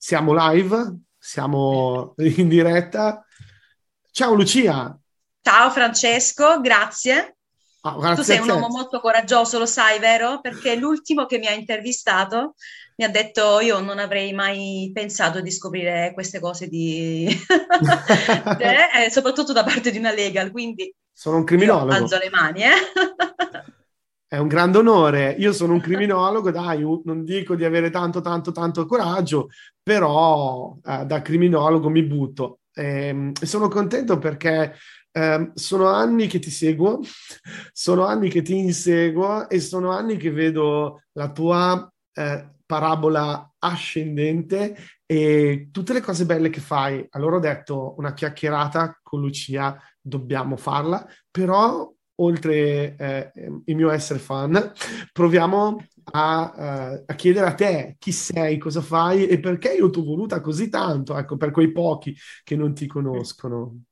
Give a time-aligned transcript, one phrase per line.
[0.00, 3.26] Siamo live, siamo in diretta.
[4.12, 4.96] Ciao Lucia.
[5.42, 7.38] Ciao Francesco, grazie.
[7.80, 10.40] Ah, tu sei un uomo molto coraggioso, lo sai, vero?
[10.40, 12.54] Perché l'ultimo che mi ha intervistato
[12.96, 17.26] mi ha detto io non avrei mai pensato di scoprire queste cose di...
[18.58, 20.94] eh, soprattutto da parte di una legal, quindi...
[21.12, 21.92] Sono un criminologo.
[21.92, 22.70] alzo le mani, eh?
[24.28, 25.34] È un grande onore.
[25.38, 29.48] Io sono un criminologo, dai, non dico di avere tanto, tanto, tanto coraggio,
[29.82, 32.60] però eh, da criminologo mi butto.
[32.74, 34.74] E, ehm, e sono contento perché
[35.10, 37.00] eh, sono anni che ti seguo,
[37.72, 44.76] sono anni che ti inseguo e sono anni che vedo la tua eh, parabola ascendente
[45.06, 47.04] e tutte le cose belle che fai.
[47.12, 53.32] Allora ho detto una chiacchierata con Lucia, dobbiamo farla, però oltre eh,
[53.66, 54.72] il mio essere fan,
[55.12, 55.76] proviamo
[56.12, 60.04] a, uh, a, chiedere a te chi sei, cosa fai e perché io ti ho
[60.04, 63.82] voluta così tanto, ecco, per quei pochi che non ti conoscono.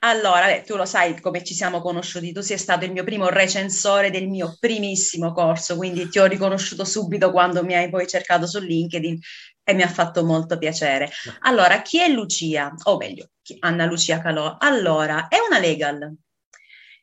[0.00, 4.10] Allora, tu lo sai come ci siamo conosciuti, tu sei stato il mio primo recensore
[4.10, 8.60] del mio primissimo corso, quindi ti ho riconosciuto subito quando mi hai poi cercato su
[8.60, 9.18] LinkedIn
[9.64, 11.10] e mi ha fatto molto piacere.
[11.40, 12.72] Allora, chi è Lucia?
[12.84, 14.56] O meglio, Anna Lucia Calò?
[14.58, 16.16] Allora, è una legal.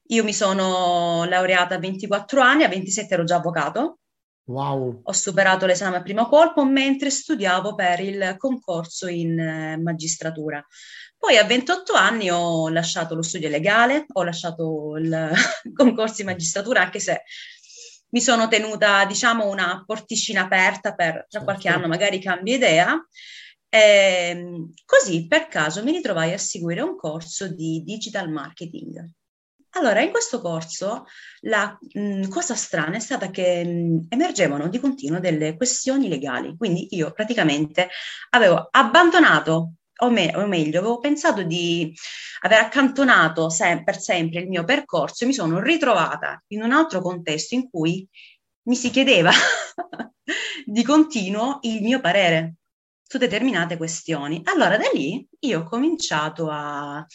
[0.09, 3.99] Io mi sono laureata a 24 anni, a 27 ero già avvocato.
[4.47, 5.01] Wow.
[5.03, 10.63] Ho superato l'esame a primo colpo mentre studiavo per il concorso in eh, magistratura.
[11.17, 15.31] Poi a 28 anni ho lasciato lo studio legale, ho lasciato il
[15.73, 17.23] concorso in magistratura, anche se
[18.09, 21.77] mi sono tenuta, diciamo, una porticina aperta per tra qualche certo.
[21.79, 22.95] anno magari cambio idea.
[23.67, 29.03] E ehm, così per caso mi ritrovai a seguire un corso di digital marketing.
[29.77, 31.05] Allora, in questo corso
[31.41, 36.87] la mh, cosa strana è stata che mh, emergevano di continuo delle questioni legali, quindi
[36.95, 37.89] io praticamente
[38.29, 41.93] avevo abbandonato o, me- o, meglio, avevo pensato di
[42.41, 47.01] aver accantonato sem- per sempre il mio percorso e mi sono ritrovata in un altro
[47.01, 48.07] contesto in cui
[48.63, 49.31] mi si chiedeva
[50.65, 52.55] di continuo il mio parere
[53.03, 54.41] su determinate questioni.
[54.45, 57.05] Allora da lì io ho cominciato a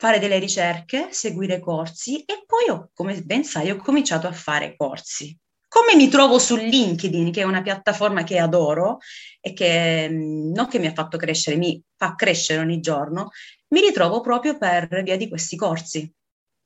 [0.00, 4.74] fare delle ricerche, seguire corsi e poi, ho, come ben sai, ho cominciato a fare
[4.74, 5.38] corsi.
[5.68, 8.96] Come mi trovo su LinkedIn, che è una piattaforma che adoro
[9.42, 13.28] e che mm, non che mi ha fatto crescere, mi fa crescere ogni giorno,
[13.68, 16.10] mi ritrovo proprio per via di questi corsi.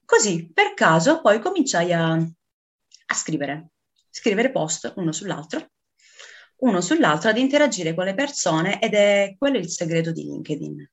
[0.05, 3.71] Così, per caso, poi cominciai a, a scrivere,
[4.11, 5.71] scrivere post uno sull'altro,
[6.59, 10.89] uno sull'altro, ad interagire con le persone ed è quello il segreto di LinkedIn.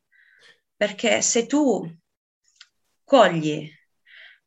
[0.75, 2.01] Perché se tu
[3.12, 3.70] cogli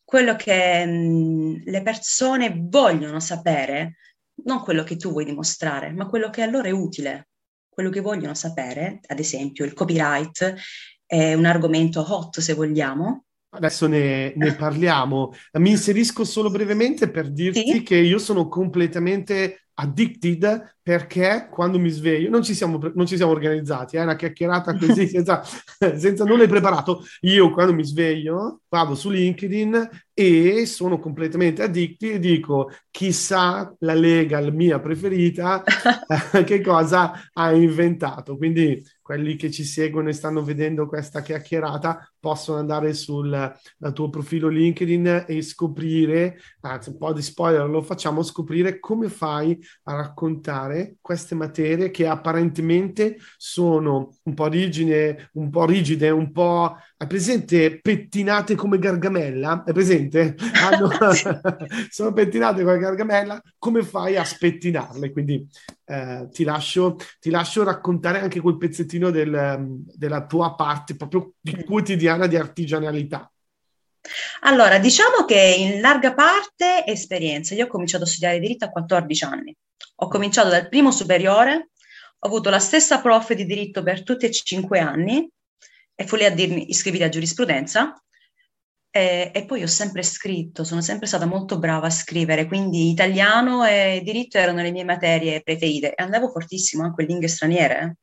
[0.03, 3.97] quello che mh, le persone vogliono sapere,
[4.45, 7.29] non quello che tu vuoi dimostrare, ma quello che a loro è utile,
[7.69, 10.55] quello che vogliono sapere, ad esempio il copyright
[11.05, 13.27] è un argomento hot se vogliamo.
[13.51, 15.35] Adesso ne, ne parliamo.
[15.59, 17.83] Mi inserisco solo brevemente per dirti sì?
[17.83, 23.33] che io sono completamente addicted perché quando mi sveglio, non ci siamo, non ci siamo
[23.33, 25.43] organizzati, è eh, una chiacchierata così senza,
[25.97, 27.03] senza nulla preparato.
[27.23, 33.95] Io quando mi sveglio vado su LinkedIn e sono completamente addicti e dico chissà la
[33.95, 35.63] Lega, la mia preferita,
[36.45, 38.37] che cosa ha inventato.
[38.37, 43.55] Quindi quelli che ci seguono e stanno vedendo questa chiacchierata possono andare sul
[43.93, 49.59] tuo profilo LinkedIn e scoprire, anzi un po' di spoiler lo facciamo, scoprire come fai
[49.85, 56.77] a raccontare queste materie che apparentemente sono un po' rigide, un po' rigide, un po'
[57.05, 59.63] Hai presente pettinate come Gargamella?
[59.67, 60.37] Hai presente?
[60.63, 60.89] Hanno...
[61.91, 65.13] sono pettinate come Gargamella, come fai a spettinarle?
[65.13, 65.47] Quindi
[65.85, 71.63] eh, ti, lascio, ti, lascio, raccontare anche quel pezzettino del, della tua parte proprio di
[71.65, 73.31] quotidiana di artigianalità.
[74.41, 77.55] Allora, diciamo che in larga parte esperienza.
[77.55, 79.57] Io ho cominciato a studiare diritto a 14 anni.
[79.97, 81.71] Ho cominciato dal primo superiore,
[82.19, 85.29] ho avuto la stessa prof di diritto per tutti e cinque anni
[85.95, 87.95] e fu lì a dirmi iscriviti a giurisprudenza
[88.97, 93.65] E, e, poi ho sempre scritto, sono sempre stata molto brava a scrivere, quindi italiano
[93.65, 97.97] e diritto erano le mie materie preferite e andavo fortissimo anche in lingue straniere.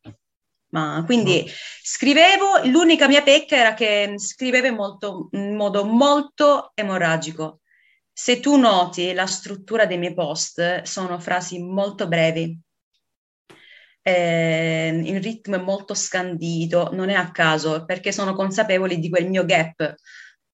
[0.71, 1.45] Ma quindi
[1.83, 7.59] scrivevo, l'unica mia pecca era che scrivevo molto, in modo molto emorragico.
[8.11, 12.57] Se tu noti la struttura dei miei post, sono frasi molto brevi,
[14.03, 19.29] eh, il ritmo è molto scandito, non è a caso, perché sono consapevoli di quel
[19.29, 19.95] mio gap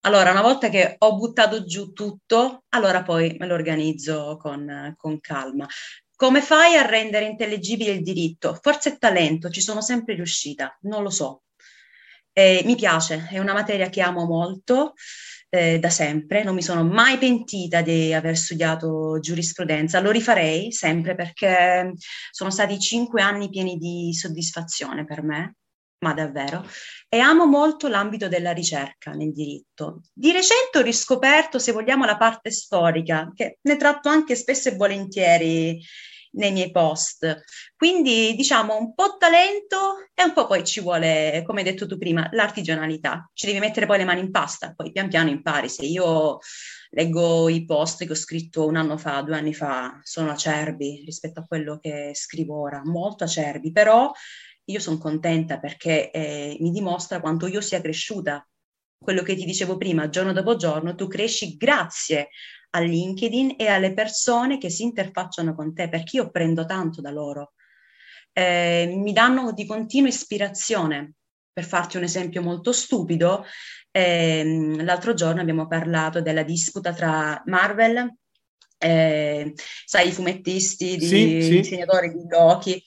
[0.08, 5.20] allora, una volta che ho buttato giù tutto, allora poi me lo organizzo con, con
[5.20, 5.68] calma.
[6.18, 8.58] Come fai a rendere intellegibile il diritto?
[8.60, 11.44] Forse è talento, ci sono sempre riuscita, non lo so.
[12.34, 14.94] Eh, mi piace, è una materia che amo molto
[15.50, 21.14] eh, da sempre, non mi sono mai pentita di aver studiato giurisprudenza, lo rifarei sempre
[21.14, 21.92] perché
[22.32, 25.58] sono stati cinque anni pieni di soddisfazione per me
[26.00, 26.66] ma davvero,
[27.10, 30.02] e amo molto l'ambito della ricerca nel diritto.
[30.14, 34.76] Di recente ho riscoperto, se vogliamo, la parte storica, che ne tratto anche spesso e
[34.76, 35.82] volentieri
[36.32, 37.44] nei miei post.
[37.76, 41.98] Quindi diciamo un po' talento e un po' poi ci vuole, come hai detto tu
[41.98, 43.30] prima, l'artigianalità.
[43.34, 45.70] Ci devi mettere poi le mani in pasta, poi pian piano impari.
[45.70, 46.38] Se io
[46.92, 51.40] leggo i post che ho scritto un anno fa, due anni fa, sono acerbi rispetto
[51.40, 54.12] a quello che scrivo ora, molto acerbi, però
[54.70, 58.46] io sono contenta perché eh, mi dimostra quanto io sia cresciuta.
[59.00, 62.30] Quello che ti dicevo prima, giorno dopo giorno, tu cresci grazie
[62.72, 67.12] a LinkedIn e alle persone che si interfacciano con te, perché io prendo tanto da
[67.12, 67.54] loro.
[68.34, 71.14] Eh, mi danno di continua ispirazione.
[71.54, 73.46] Per farti un esempio molto stupido,
[73.92, 78.16] ehm, l'altro giorno abbiamo parlato della disputa tra Marvel,
[78.78, 79.54] eh,
[79.86, 81.50] sai, i fumettisti, di, sì, sì.
[81.62, 82.84] disegnatori di giochi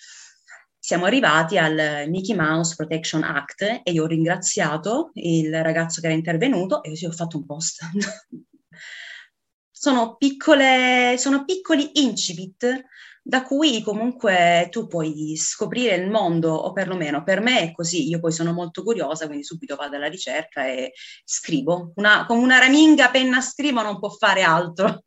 [0.91, 6.17] siamo arrivati al Mickey Mouse Protection Act e io ho ringraziato il ragazzo che era
[6.17, 7.81] intervenuto e così ho fatto un post.
[9.71, 12.87] sono, piccole, sono piccoli incipit
[13.23, 18.19] da cui comunque tu puoi scoprire il mondo, o perlomeno per me è così, io
[18.19, 20.91] poi sono molto curiosa, quindi subito vado alla ricerca e
[21.23, 21.93] scrivo.
[21.95, 25.05] Una, con una raminga penna scrivo non può fare altro.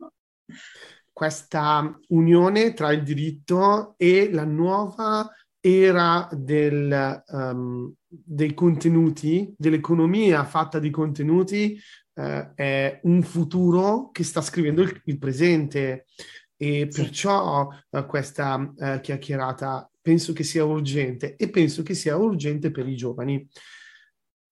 [1.12, 5.30] Questa unione tra il diritto e la nuova
[5.66, 11.80] era del, um, dei contenuti, dell'economia fatta di contenuti,
[12.16, 16.06] uh, è un futuro che sta scrivendo il, il presente
[16.58, 17.02] e sì.
[17.02, 22.86] perciò uh, questa uh, chiacchierata penso che sia urgente e penso che sia urgente per
[22.86, 23.48] i giovani.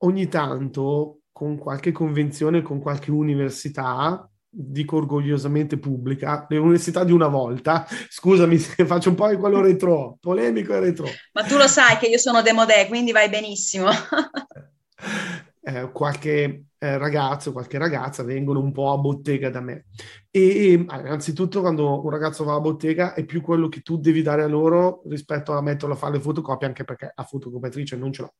[0.04, 7.88] Ogni tanto con qualche convenzione, con qualche università, dico orgogliosamente pubblica, l'università di una volta,
[8.10, 11.08] scusami se faccio un po' di quello retro, polemico e retro.
[11.34, 13.90] Ma tu lo sai che io sono demodè, quindi vai benissimo.
[15.64, 19.86] eh, qualche eh, ragazzo, qualche ragazza vengono un po' a bottega da me.
[20.30, 24.22] E, e innanzitutto quando un ragazzo va a bottega è più quello che tu devi
[24.22, 28.12] dare a loro rispetto a metterlo a fare le fotocopie, anche perché la fotocopiatrice non
[28.12, 28.34] ce l'ho.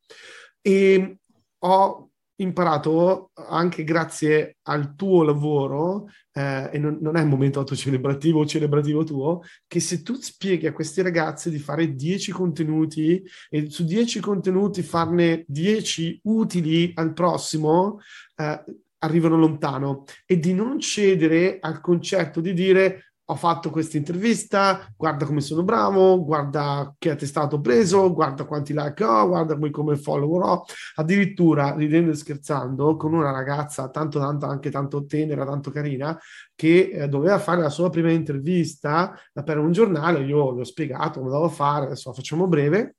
[0.60, 1.18] E
[1.60, 8.40] ho imparato anche grazie al tuo lavoro, eh, e non, non, è un momento autocelebrativo
[8.40, 13.70] o celebrativo tuo, che se tu spieghi a questi ragazzi di fare 10 contenuti e
[13.70, 18.00] su 10 contenuti farne 10 utili al prossimo,
[18.36, 18.64] eh,
[18.98, 20.04] arrivano lontano.
[20.26, 25.62] E di non cedere al concetto di dire ho fatto questa intervista, guarda come sono
[25.62, 30.64] bravo, guarda che attestato ho preso, guarda quanti like ho, guarda come follower ho.
[30.96, 36.18] Addirittura, ridendo e scherzando, con una ragazza tanto, tanto, anche tanto tenera, tanto carina,
[36.54, 41.20] che eh, doveva fare la sua prima intervista per un giornale, io gli ho spiegato
[41.20, 42.96] come dovevo fare, adesso la facciamo breve,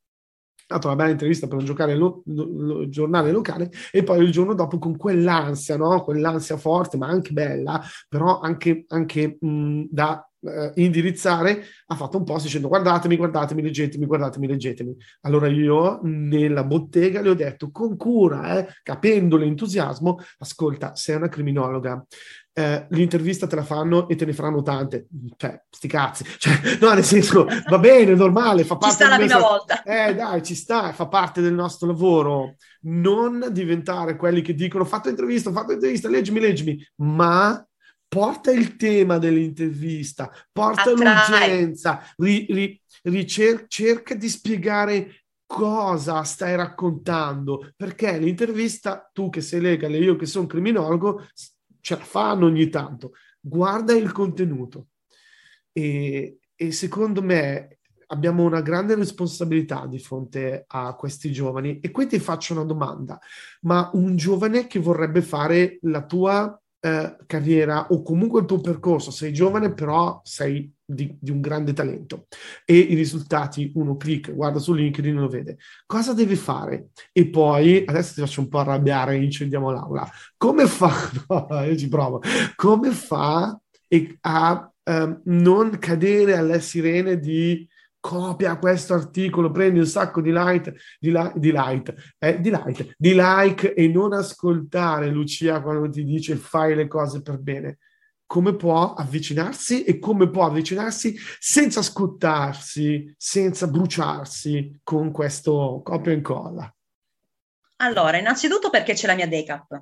[0.74, 4.32] dato una bella intervista per un giocare lo, lo, lo, giornale locale e poi il
[4.32, 6.04] giorno dopo con quell'ansia, no?
[6.04, 12.24] quell'ansia forte ma anche bella, però anche, anche mh, da eh, indirizzare, ha fatto un
[12.24, 14.96] post dicendo guardatemi, guardatemi, leggetemi, guardatemi, leggetemi.
[15.22, 21.30] Allora io nella bottega le ho detto con cura, eh, capendo l'entusiasmo, ascolta, sei una
[21.30, 22.06] criminologa,
[22.54, 25.08] eh, l'intervista te la fanno e te ne faranno tante.
[25.36, 26.24] Cioè, sti cazzi.
[26.38, 28.96] Cioè, no, nel senso, va bene, normale, fa parte...
[28.96, 29.82] Ci sta la prima volta.
[29.94, 32.56] Eh, dai, ci sta, fa parte del nostro lavoro.
[32.82, 37.66] Non diventare quelli che dicono fatto intervista, fatto intervista, leggimi, leggimi, ma
[38.08, 40.96] porta il tema dell'intervista, porta Attrai.
[40.96, 49.62] l'urgenza, ri, ri, ricer- cerca di spiegare cosa stai raccontando, perché l'intervista, tu che sei
[49.62, 51.26] legale, io che sono criminologo,
[51.84, 53.12] ce la fanno ogni tanto.
[53.42, 54.88] Guarda il contenuto.
[55.74, 62.08] E, e secondo me abbiamo una grande responsabilità di fronte a questi giovani e qui
[62.08, 63.20] ti faccio una domanda,
[63.62, 69.10] ma un giovane che vorrebbe fare la tua eh, carriera o comunque il tuo percorso,
[69.10, 72.28] sei giovane però sei di, di, un grande talento.
[72.66, 76.90] E i risultati uno clic, guarda su LinkedIn e lo vede, cosa deve fare?
[77.14, 80.92] E poi, adesso ti faccio un po' arrabbiare, incendiamo l'aula, come fa,
[81.30, 82.22] no, io ci provo,
[82.56, 83.58] come fa
[84.22, 87.66] a um, non cadere alle sirene di
[88.04, 92.96] copia questo articolo, prendi un sacco di light, di, li, di, light, eh, di, light,
[92.98, 97.78] di like e non ascoltare Lucia quando ti dice fai le cose per bene.
[98.26, 106.16] Come può avvicinarsi e come può avvicinarsi senza scottarsi, senza bruciarsi con questo copia e
[106.16, 106.76] incolla?
[107.78, 109.82] Allora, innanzitutto perché c'è la mia decap.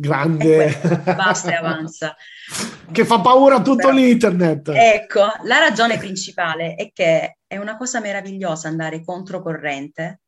[0.00, 0.80] Grande.
[1.04, 2.16] basta e avanza.
[2.90, 4.68] che fa paura a tutto Però, l'internet.
[4.70, 10.22] Ecco, la ragione principale è che è una cosa meravigliosa andare controcorrente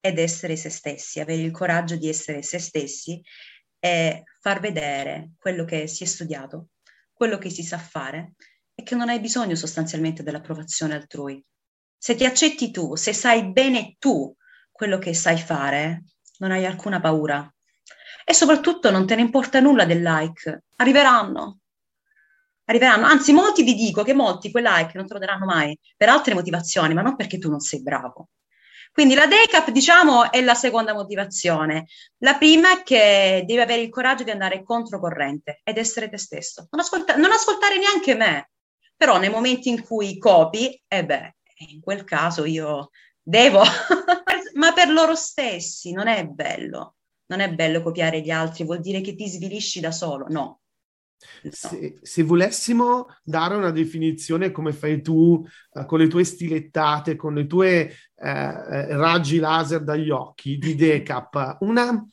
[0.00, 3.20] ed essere se stessi, avere il coraggio di essere se stessi
[3.80, 6.68] e far vedere quello che si è studiato,
[7.12, 8.34] quello che si sa fare
[8.76, 11.44] e che non hai bisogno sostanzialmente dell'approvazione altrui.
[11.98, 14.32] Se ti accetti tu, se sai bene tu
[14.70, 16.04] quello che sai fare,
[16.38, 17.50] non hai alcuna paura
[18.28, 20.64] e soprattutto non te ne importa nulla del like.
[20.78, 21.60] Arriveranno.
[22.64, 23.06] Arriveranno.
[23.06, 26.34] Anzi, molti vi dico che molti quel like non te lo daranno mai per altre
[26.34, 28.30] motivazioni, ma non perché tu non sei bravo.
[28.90, 31.86] Quindi la decap, diciamo, è la seconda motivazione.
[32.18, 36.66] La prima è che devi avere il coraggio di andare controcorrente ed essere te stesso.
[36.72, 38.50] Non, ascolta- non ascoltare neanche me.
[38.96, 41.36] Però nei momenti in cui copi, e eh beh,
[41.68, 42.90] in quel caso io
[43.22, 43.62] devo,
[44.54, 46.95] ma per loro stessi non è bello
[47.26, 50.60] non è bello copiare gli altri, vuol dire che ti svilisci da solo, no.
[51.50, 57.34] Se, se, volessimo dare una definizione come fai tu, uh, con le tue stilettate, con
[57.34, 62.04] le tue uh, raggi laser dagli occhi di Decap, una,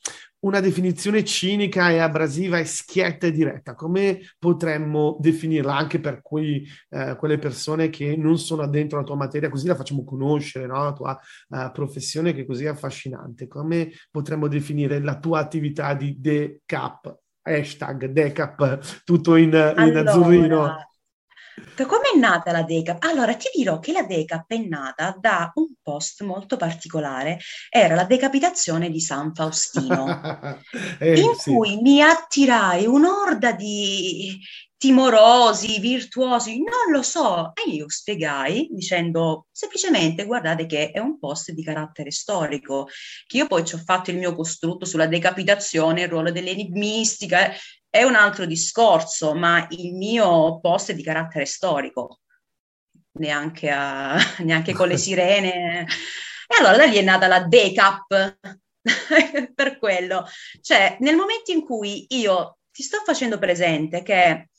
[0.44, 6.68] una definizione cinica e abrasiva e schietta e diretta, come potremmo definirla anche per quei,
[6.90, 10.84] eh, quelle persone che non sono dentro la tua materia, così la facciamo conoscere, no?
[10.84, 11.20] la tua
[11.50, 18.06] uh, professione che è così affascinante, come potremmo definire la tua attività di decap, hashtag
[18.08, 20.93] decap, tutto in, allora, in azzurrino?
[21.76, 23.04] Come è nata la DECAP?
[23.04, 27.40] Allora, ti dirò che la DECAP è nata da un post molto particolare,
[27.70, 30.60] era la decapitazione di San Faustino,
[31.00, 31.52] eh, in sì.
[31.52, 34.40] cui mi attirai un'orda di
[34.84, 37.54] timorosi, virtuosi, non lo so.
[37.54, 42.90] E io spiegai dicendo semplicemente guardate che è un post di carattere storico,
[43.26, 47.54] che io poi ci ho fatto il mio costrutto sulla decapitazione, il ruolo dell'enigmistica,
[47.90, 52.20] è un altro discorso, ma il mio post è di carattere storico,
[53.20, 55.86] neanche, a, neanche con le sirene.
[56.46, 58.38] E allora da lì è nata la decap,
[59.56, 60.28] per quello.
[60.60, 64.50] Cioè, nel momento in cui io ti sto facendo presente che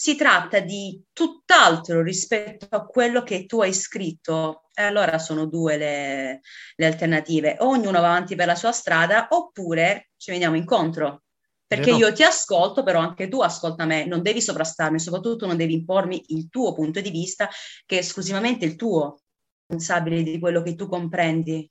[0.00, 5.76] si tratta di tutt'altro rispetto a quello che tu hai scritto, e allora sono due
[5.76, 6.40] le,
[6.76, 7.56] le alternative.
[7.58, 11.24] Ognuno va avanti per la sua strada oppure ci veniamo incontro
[11.66, 15.74] perché io ti ascolto, però anche tu ascolta me, non devi sovrastarmi, soprattutto non devi
[15.74, 17.50] impormi il tuo punto di vista,
[17.84, 19.20] che è esclusivamente il tuo,
[19.66, 21.70] responsabile di quello che tu comprendi.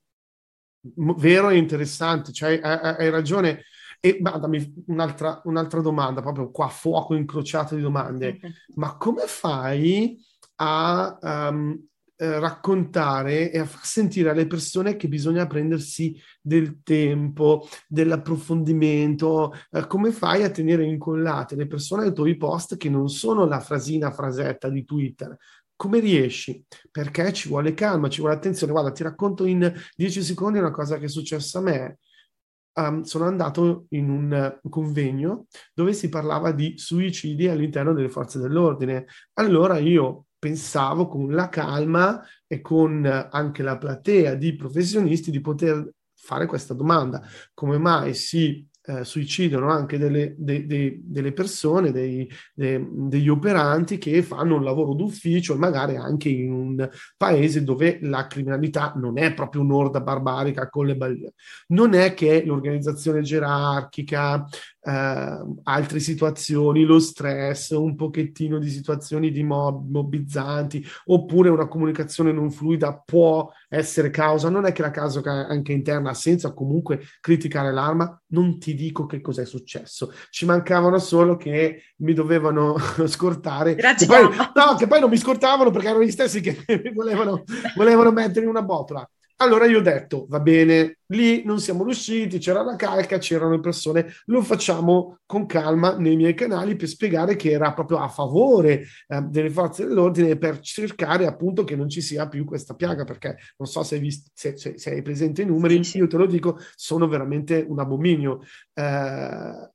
[0.82, 3.64] Vero e interessante, cioè, hai, hai ragione.
[4.00, 8.40] E dammi un'altra, un'altra, domanda, proprio qua fuoco incrociato di domande.
[8.76, 10.18] Ma come fai
[10.56, 19.54] a um, raccontare e a far sentire alle persone che bisogna prendersi del tempo, dell'approfondimento,
[19.72, 23.62] eh, come fai a tenere incollate le persone ai tuoi post che non sono la
[23.62, 25.38] frasina frasetta di Twitter,
[25.78, 26.62] come riesci?
[26.92, 28.74] Perché ci vuole calma, ci vuole attenzione.
[28.74, 32.00] Guarda, ti racconto in dieci secondi una cosa che è successa a me.
[32.80, 39.06] Um, sono andato in un convegno dove si parlava di suicidi all'interno delle forze dell'ordine.
[39.34, 45.92] Allora io pensavo con la calma e con anche la platea di professionisti di poter
[46.16, 47.22] fare questa domanda.
[47.54, 54.00] Come mai si eh, suicidano anche delle, de, de, delle persone, dei, de, degli operanti
[54.00, 59.34] che fanno un lavoro d'ufficio, magari anche in un paese dove la criminalità non è
[59.34, 61.34] proprio un'orda barbarica con le ballie.
[61.68, 64.48] Non è che l'organizzazione gerarchica,
[64.82, 72.32] eh, altre situazioni, lo stress, un pochettino di situazioni di mob, mobbizzanti, oppure una comunicazione
[72.32, 77.72] non fluida può essere causa, non è che la causa anche interna, senza comunque criticare
[77.72, 80.12] l'arma, non ti dico che cos'è successo.
[80.30, 83.76] Ci mancavano solo che mi dovevano scortare.
[83.76, 84.08] Grazie.
[84.08, 87.44] Che poi, no, che poi non mi scortavano perché erano gli stessi che volevano,
[87.76, 89.08] volevano mettere in una botola.
[89.42, 93.62] Allora io ho detto, va bene, lì non siamo riusciti, c'era la calca, c'erano le
[93.62, 98.84] persone, lo facciamo con calma nei miei canali per spiegare che era proprio a favore
[99.08, 103.38] eh, delle forze dell'ordine per cercare appunto che non ci sia più questa piaga, perché
[103.58, 106.26] non so se hai, visto, se, se, se hai presente i numeri, io te lo
[106.26, 108.42] dico, sono veramente un abominio.
[108.74, 109.70] Eh,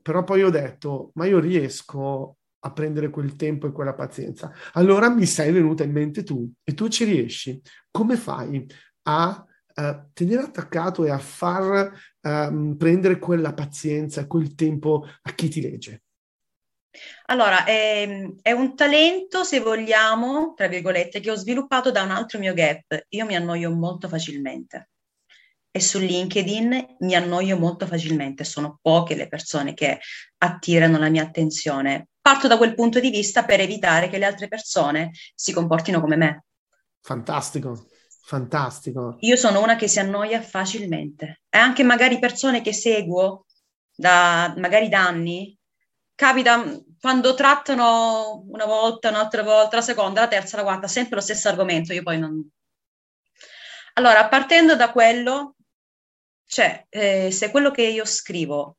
[0.00, 4.52] però poi ho detto, ma io riesco a prendere quel tempo e quella pazienza.
[4.72, 7.60] Allora mi sei venuta in mente tu e tu ci riesci.
[7.90, 8.66] Come fai
[9.04, 9.44] a
[9.74, 9.82] uh,
[10.12, 16.02] tenere attaccato e a far um, prendere quella pazienza quel tempo a chi ti legge?
[17.26, 18.06] Allora, è,
[18.40, 23.06] è, un talento, se vogliamo, tra virgolette, che ho sviluppato da un altro mio gap.
[23.08, 24.90] Io mi annoio molto facilmente
[25.76, 28.44] e su LinkedIn mi annoio molto facilmente.
[28.44, 29.98] Sono poche le persone che
[30.38, 32.10] attirano la mia attenzione.
[32.20, 36.16] Parto da quel punto di vista per evitare che le altre persone si comportino come
[36.16, 36.44] me.
[37.00, 37.88] Fantastico.
[38.26, 39.16] Fantastico.
[39.20, 43.44] Io sono una che si annoia facilmente e anche magari persone che seguo
[43.94, 45.54] da magari da anni,
[46.14, 46.64] capita
[46.98, 51.50] quando trattano una volta, un'altra volta, la seconda, la terza, la quarta, sempre lo stesso
[51.50, 52.50] argomento, io poi non...
[53.92, 55.56] Allora, partendo da quello,
[56.46, 58.78] cioè, eh, se quello che io scrivo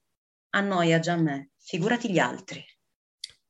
[0.56, 2.66] annoia già me, figurati gli altri.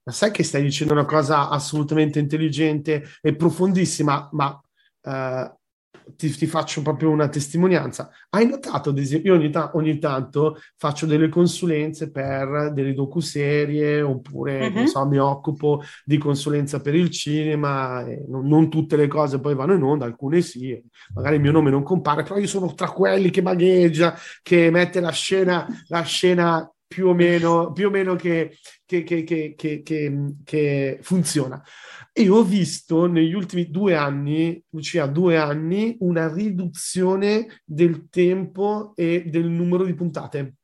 [0.04, 4.62] Ma sai che stai dicendo una cosa assolutamente intelligente e profondissima, ma
[5.02, 5.58] uh,
[6.16, 8.10] ti, ti, faccio proprio una testimonianza.
[8.30, 14.02] Hai notato, ad esempio, io ogni, ta- ogni tanto faccio delle consulenze per delle docuserie
[14.02, 18.04] oppure, non so, mi occupo di consulenza per il cinema.
[18.28, 20.80] Non, non, tutte le cose poi vanno in onda, alcune sì,
[21.14, 25.00] magari il mio nome non compare, però io sono tra quelli che magheggia, che mette
[25.00, 29.56] la scena, la scena più o meno, più o meno che, che, che,
[30.44, 31.62] che funziona.
[32.14, 39.24] E ho visto negli ultimi due anni, Lucia, due anni, una riduzione del tempo e
[39.26, 40.56] del numero di puntate.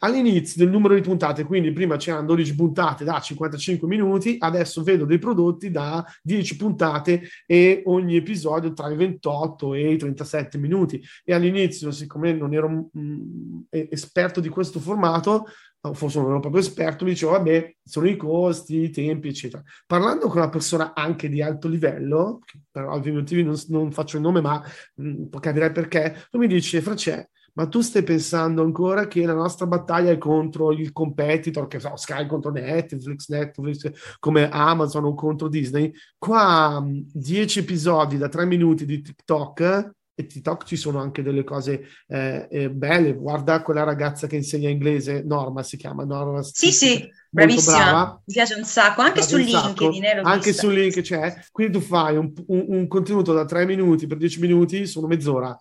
[0.00, 5.04] All'inizio del numero di puntate, quindi prima c'erano 12 puntate da 55 minuti, adesso vedo
[5.04, 11.02] dei prodotti da 10 puntate e ogni episodio tra i 28 e i 37 minuti.
[11.24, 15.46] E all'inizio, siccome non ero mh, mm, esperto di questo formato,
[15.92, 19.62] forse non ero proprio esperto, mi dicevo, vabbè, sono i costi, i tempi, eccetera.
[19.86, 24.22] Parlando con una persona anche di alto livello, per ovvi motivi non, non faccio il
[24.22, 24.62] nome, ma
[24.94, 29.34] mh, mm, capirei perché, lui mi dice, Francesco, ma tu stai pensando ancora che la
[29.34, 35.14] nostra battaglia è contro il competitor, che so, Sky contro Netflix, Netflix come Amazon o
[35.14, 35.92] contro Disney?
[36.16, 41.42] Qua 10 mm, episodi da 3 minuti di TikTok e TikTok ci sono anche delle
[41.42, 43.14] cose eh, eh, belle.
[43.14, 46.42] Guarda quella ragazza che insegna inglese, Norma si chiama Norma.
[46.42, 47.76] Sì, sì, bravissima.
[47.76, 48.22] Brava.
[48.24, 50.04] Mi piace un sacco, anche su LinkedIn.
[50.04, 50.62] Eh, anche vista.
[50.62, 51.44] su LinkedIn c'è.
[51.50, 55.56] Quindi tu fai un, un, un, contenuto da tre minuti per dieci minuti, sono mezz'ora.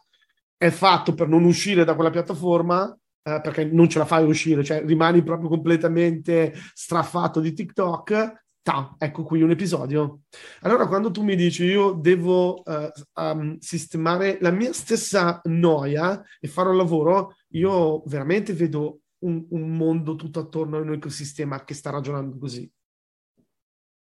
[0.62, 4.64] È fatto per non uscire da quella piattaforma, eh, perché non ce la fai uscire,
[4.64, 10.20] cioè rimani proprio completamente straffatto di TikTok ta, ecco qui un episodio.
[10.60, 16.48] Allora, quando tu mi dici io devo uh, um, sistemare la mia stessa noia e
[16.48, 21.74] fare un lavoro, io veramente vedo un, un mondo tutto attorno a un ecosistema che
[21.74, 22.72] sta ragionando così.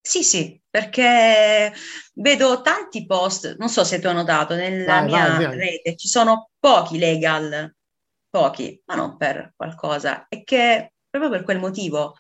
[0.01, 1.73] Sì, sì, perché
[2.15, 5.57] vedo tanti post, non so se tu hai notato, nella vai, mia vai, vai.
[5.57, 7.73] rete ci sono pochi legal,
[8.29, 12.15] pochi, ma non per qualcosa, e che proprio per quel motivo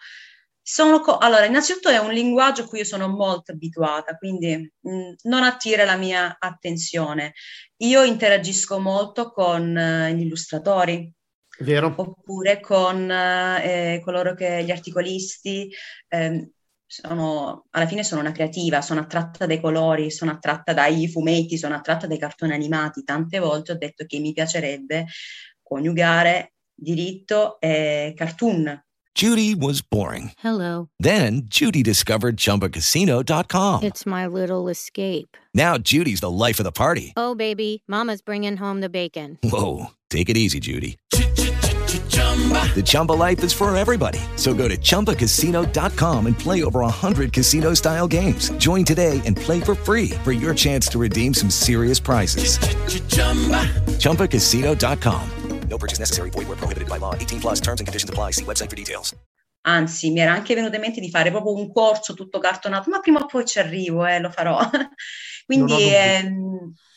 [0.61, 4.91] sono co- allora, innanzitutto è un linguaggio a cui io sono molto abituata, quindi mh,
[4.91, 7.33] mm, non attira la mia attenzione.
[7.77, 11.11] Io interagisco molto con uh, gli illustratori,
[11.59, 11.93] Vero.
[11.97, 15.71] oppure con eh, coloro che gli articolisti.
[16.07, 16.51] Eh,
[16.89, 21.75] sono, alla fine sono una creativa, sono attratta dai colori, sono attratta dai fumetti, sono
[21.75, 23.03] attratta dai cartoni animati.
[23.03, 25.05] Tante volte ho detto che mi piacerebbe
[25.61, 30.31] coniugare diritto e cartoon Judy was boring.
[30.41, 30.87] Hello.
[30.99, 33.83] Then Judy discovered ChumbaCasino.com.
[33.83, 35.35] It's my little escape.
[35.53, 37.11] Now Judy's the life of the party.
[37.17, 39.37] Oh, baby, Mama's bringing home the bacon.
[39.43, 40.97] Whoa, take it easy, Judy.
[42.73, 44.19] The Chumba life is for everybody.
[44.37, 48.51] So go to ChumbaCasino.com and play over 100 casino style games.
[48.51, 52.57] Join today and play for free for your chance to redeem some serious prizes.
[53.99, 55.29] ChumbaCasino.com.
[55.69, 56.29] No purchase necessary.
[56.31, 57.13] Void where prohibited by law.
[57.13, 58.31] 18 plus terms and conditions apply.
[58.31, 59.15] See website for details.
[59.61, 62.99] Anzi, mi era anche venuto in mente di fare proprio un corso tutto cartonato, ma
[63.01, 64.57] prima o poi ci arrivo, eh, lo farò.
[65.45, 66.33] Quindi eh,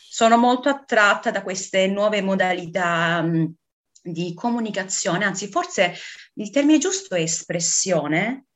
[0.08, 3.54] sono molto attratta da queste nuove modalità mh,
[4.02, 5.94] di comunicazione, anzi forse
[6.34, 8.46] il termine giusto è espressione,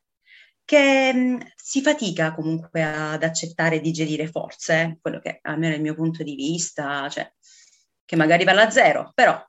[0.64, 5.82] che mh, si fatica comunque ad accettare e digerire forse, quello che almeno è il
[5.82, 7.32] mio punto di vista, cioè
[8.04, 9.44] che magari va alla zero, però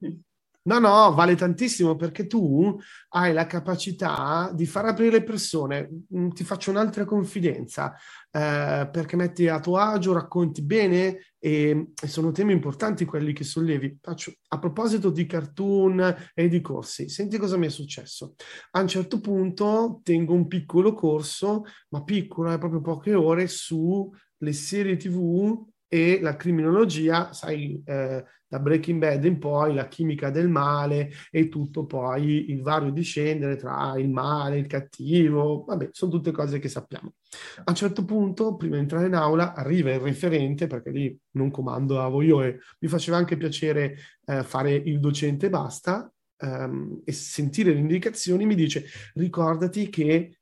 [0.68, 2.78] No, no, vale tantissimo perché tu
[3.12, 5.90] hai la capacità di far aprire le persone.
[6.14, 7.94] Mm, ti faccio un'altra confidenza,
[8.30, 13.46] eh, perché metti a tuo agio, racconti bene e, e, sono temi importanti quelli che
[13.46, 14.00] sollevi.
[14.02, 18.36] Faccio, a proposito di cartoon e di corsi, senti cosa mi è successo.
[18.72, 24.52] A un certo punto tengo un piccolo corso, ma piccolo, è proprio poche ore, sulle
[24.52, 30.48] serie TV e la criminologia, sai, eh, da Breaking Bad in poi, la chimica del
[30.48, 36.32] male e tutto poi il vario discendere tra il male, il cattivo, vabbè, sono tutte
[36.32, 37.14] cose che sappiamo.
[37.60, 41.52] A un certo punto, prima di entrare in aula, arriva il referente, perché lì non
[41.52, 47.12] comando io e mi faceva anche piacere eh, fare il docente e basta, ehm, e
[47.12, 50.40] sentire le indicazioni, mi dice, ricordati che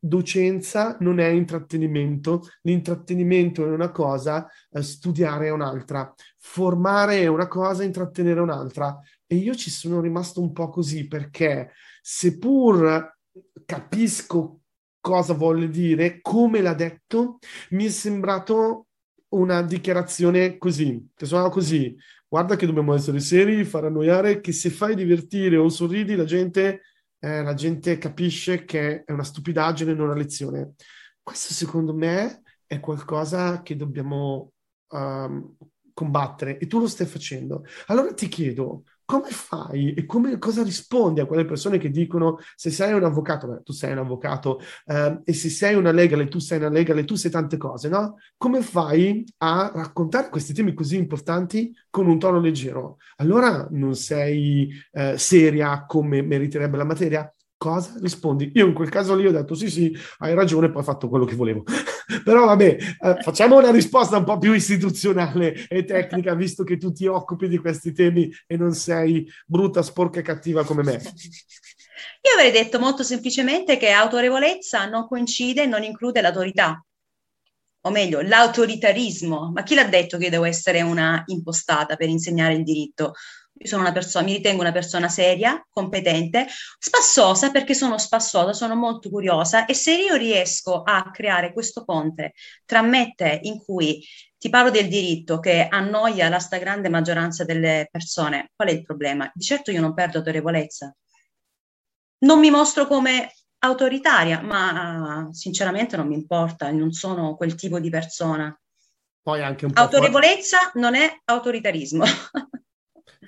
[0.00, 7.46] docenza non è intrattenimento, l'intrattenimento è una cosa, eh, studiare è un'altra, formare è una
[7.46, 8.98] cosa, intrattenere è un'altra.
[9.26, 13.18] E io ci sono rimasto un po' così perché seppur
[13.66, 14.60] capisco
[15.00, 17.38] cosa vuole dire, come l'ha detto,
[17.70, 18.86] mi è sembrato
[19.28, 21.96] una dichiarazione così, che suona così.
[22.28, 26.82] Guarda che dobbiamo essere seri, far annoiare, che se fai divertire o sorridi la gente
[27.20, 30.72] eh, la gente capisce che è una stupidaggine, non una lezione.
[31.22, 34.52] Questo secondo me è qualcosa che dobbiamo
[34.88, 35.54] um,
[35.92, 37.64] combattere e tu lo stai facendo.
[37.86, 42.70] Allora ti chiedo, come fai e come, cosa rispondi a quelle persone che dicono se
[42.70, 46.38] sei un avvocato, beh, tu sei un avvocato, eh, e se sei una legale, tu
[46.38, 48.18] sei una legale, tu sei tante cose, no?
[48.36, 52.98] Come fai a raccontare questi temi così importanti con un tono leggero?
[53.16, 57.34] Allora non sei eh, seria come meriterebbe la materia?
[57.56, 58.52] Cosa rispondi?
[58.54, 61.24] Io in quel caso lì ho detto sì, sì, hai ragione, poi ho fatto quello
[61.24, 61.64] che volevo.
[62.24, 66.92] Però vabbè, eh, facciamo una risposta un po' più istituzionale e tecnica, visto che tu
[66.92, 71.00] ti occupi di questi temi e non sei brutta, sporca e cattiva come me.
[72.22, 76.84] Io avrei detto molto semplicemente che autorevolezza non coincide e non include l'autorità.
[77.82, 79.52] O meglio, l'autoritarismo.
[79.52, 83.14] Ma chi l'ha detto che devo essere una impostata per insegnare il diritto?
[83.62, 86.46] Sono una persona, mi ritengo una persona seria, competente,
[86.78, 92.32] spassosa perché sono spassosa, sono molto curiosa e se io riesco a creare questo ponte
[92.64, 94.02] tra me e te in cui
[94.38, 99.30] ti parlo del diritto che annoia la stragrande maggioranza delle persone, qual è il problema?
[99.34, 100.96] Di certo io non perdo autorevolezza.
[102.20, 107.90] Non mi mostro come autoritaria, ma sinceramente non mi importa, non sono quel tipo di
[107.90, 108.58] persona.
[109.22, 110.80] Poi anche un po Autorevolezza fuori...
[110.80, 112.04] non è autoritarismo.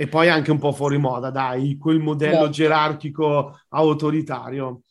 [0.02, 2.48] e poi anche un po' fuori moda, dai, quel modello no.
[2.48, 4.82] gerarchico autoritario.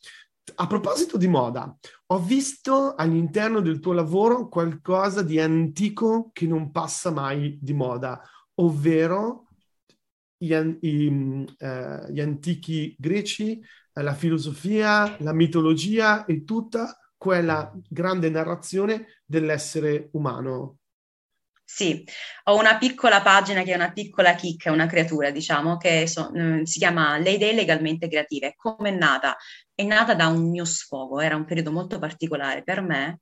[0.54, 6.70] A proposito di moda, ho visto all'interno del tuo lavoro qualcosa di antico che non
[6.70, 8.22] passa mai di moda,
[8.54, 9.48] ovvero
[10.38, 13.60] gli, i, eh, gli antichi greci,
[13.92, 20.78] eh, la filosofia, la mitologia e tutta quella grande narrazione dell'essere umano.
[21.74, 22.04] Sì,
[22.44, 26.64] ho una piccola pagina che è una piccola chicca, una creatura, diciamo, che so, mm,
[26.64, 28.52] si chiama Le idee legalmente creative.
[28.56, 29.34] Come è nata?
[29.74, 33.20] È nata da un mio sfogo, era un periodo molto particolare per me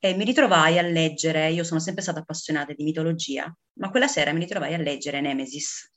[0.00, 4.32] e mi ritrovai a leggere, io sono sempre stata appassionata di mitologia, ma quella sera
[4.32, 5.88] mi ritrovai a leggere Nemesis.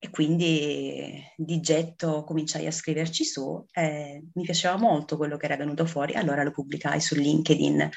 [0.00, 5.56] E quindi di getto cominciai a scriverci su, e mi piaceva molto quello che era
[5.56, 7.88] venuto fuori, allora lo pubblicai su LinkedIn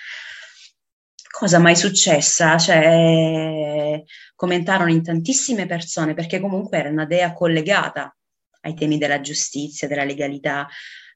[1.36, 2.58] cosa mai successa?
[2.58, 4.02] Cioè,
[4.36, 8.15] commentarono in tantissime persone perché comunque era una dea collegata
[8.62, 10.67] ai temi della giustizia, della legalità.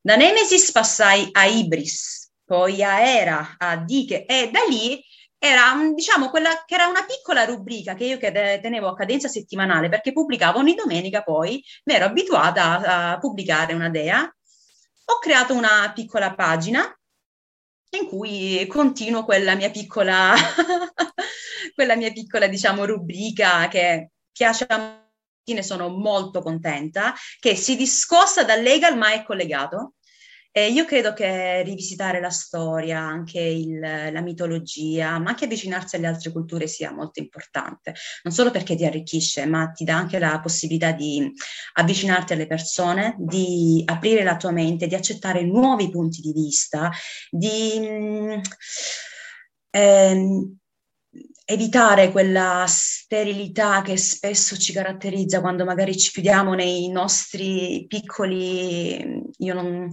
[0.02, 5.02] Da Nemesis passai a Ibris, poi a Era, a Dike e da lì
[5.42, 10.12] era diciamo quella che era una piccola rubrica che io tenevo a cadenza settimanale perché
[10.12, 16.36] pubblicavo ogni domenica poi mi ero abituata a pubblicare una dea ho creato una piccola
[16.36, 16.94] pagina
[17.92, 20.36] in cui continuo quella mia piccola,
[21.74, 25.08] quella mia piccola, diciamo, rubrica che piace a me,
[25.50, 29.94] ne sono molto contenta, che si discosta dal legal ma è collegato
[30.52, 36.08] e io credo che rivisitare la storia, anche il, la mitologia, ma anche avvicinarsi alle
[36.08, 40.40] altre culture sia molto importante, non solo perché ti arricchisce, ma ti dà anche la
[40.42, 41.32] possibilità di
[41.74, 46.92] avvicinarti alle persone, di aprire la tua mente, di accettare nuovi punti di vista,
[47.30, 48.42] di...
[49.72, 50.59] Ehm,
[51.52, 59.54] evitare quella sterilità che spesso ci caratterizza quando magari ci chiudiamo nei nostri piccoli, io
[59.56, 59.92] non,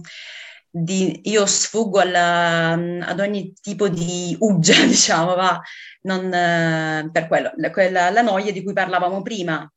[0.69, 5.59] di, io sfuggo alla, ad ogni tipo di uggia, diciamo, va,
[6.01, 6.29] non,
[7.11, 9.67] per quello, quella, la noia di cui parlavamo prima.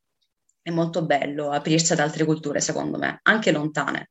[0.63, 4.11] È molto bello aprirsi ad altre culture, secondo me, anche lontane.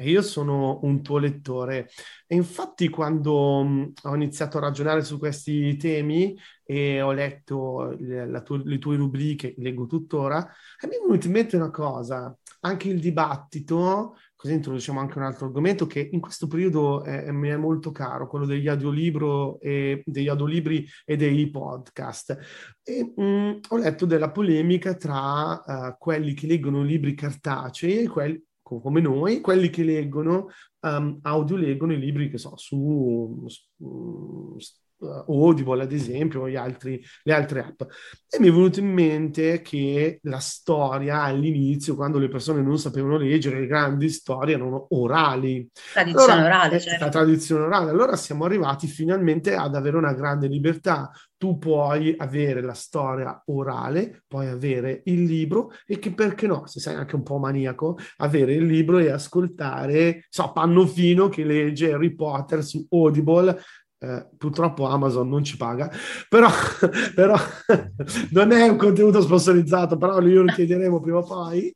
[0.00, 1.88] Io sono un tuo lettore
[2.26, 8.42] e infatti quando mh, ho iniziato a ragionare su questi temi e ho letto le,
[8.44, 10.46] tu- le tue rubriche, leggo tuttora,
[10.82, 15.46] mi è venuta in mente una cosa, anche il dibattito, così introduciamo anche un altro
[15.46, 20.28] argomento che in questo periodo è, mi è molto caro, quello degli audiolibro e, degli
[20.28, 22.36] audiolibri e dei podcast.
[22.82, 28.44] E, mh, ho letto della polemica tra uh, quelli che leggono libri cartacei e quelli
[28.66, 30.48] come noi, quelli che leggono,
[30.80, 34.56] um, audio leggono i libri che so, su, su
[34.98, 37.82] uh, Audible ad esempio, gli altri, le altre app.
[38.28, 43.16] E mi è venuto in mente che la storia all'inizio, quando le persone non sapevano
[43.16, 45.68] leggere, le grandi storie erano orali.
[45.92, 47.04] Tradizione allora, orale, certo.
[47.04, 47.90] La tradizione orale.
[47.90, 51.10] Allora siamo arrivati finalmente ad avere una grande libertà.
[51.38, 56.80] Tu puoi avere la storia orale, puoi avere il libro e che perché no, se
[56.80, 62.14] sei anche un po' maniaco, avere il libro e ascoltare, so, Pannofino che legge Harry
[62.14, 63.60] Potter su Audible
[64.06, 65.90] eh, purtroppo Amazon non ci paga,
[66.28, 66.48] però,
[67.14, 67.34] però
[68.30, 71.72] non è un contenuto sponsorizzato, però io lo chiederemo prima o poi.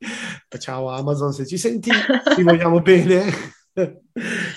[0.59, 1.91] Ciao Amazon, se ci senti,
[2.35, 3.33] ti vogliamo bene.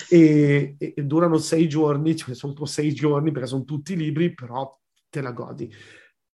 [0.08, 5.20] e, e, durano sei giorni, cioè sono sei giorni perché sono tutti libri, però te
[5.20, 5.72] la godi.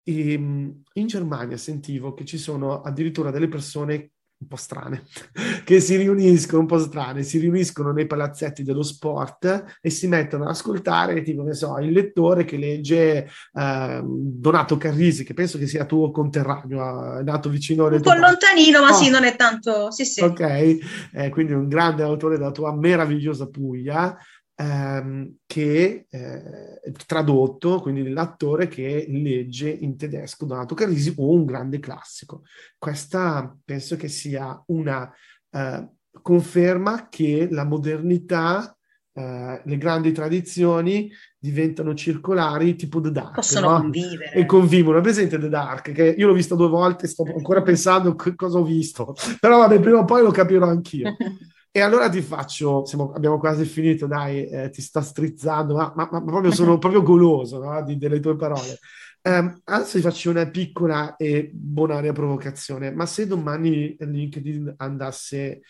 [0.02, 5.02] E, in Germania sentivo che ci sono addirittura delle persone un po' strane,
[5.64, 10.44] che si riuniscono, un po' strane, si riuniscono nei palazzetti dello sport e si mettono
[10.44, 15.66] ad ascoltare, tipo, ne so, il lettore che legge eh, Donato Carrisi, che penso che
[15.66, 17.94] sia tuo conterraneo, è nato vicino a...
[17.94, 18.94] Un po' lontanino, ma oh.
[18.94, 19.90] sì, non è tanto...
[19.90, 20.22] Sì, sì.
[20.22, 24.16] Ok, eh, quindi un grande autore della tua meravigliosa Puglia,
[24.60, 31.78] ehm, che eh, tradotto, quindi l'attore che legge in tedesco Donato Carisi o un grande
[31.78, 32.42] classico.
[32.76, 35.10] Questa penso che sia una
[35.50, 35.88] eh,
[36.20, 38.72] conferma che la modernità
[39.18, 43.34] Uh, le grandi tradizioni diventano circolari tipo The Dark.
[43.34, 43.80] Possono no?
[43.80, 44.30] convivere.
[44.30, 44.98] E convivono.
[44.98, 48.62] È presente The Dark, che io l'ho visto due volte, sto ancora pensando cosa ho
[48.62, 49.16] visto.
[49.40, 51.16] Però vabbè, prima o poi lo capirò anch'io.
[51.78, 56.08] E allora ti faccio, siamo, abbiamo quasi finito, dai, eh, ti sta strizzando, ma, ma,
[56.10, 57.84] ma proprio sono proprio goloso no?
[57.84, 58.80] di, delle tue parole.
[59.22, 65.60] Um, adesso ti faccio una piccola e bonaria provocazione, ma se domani LinkedIn andasse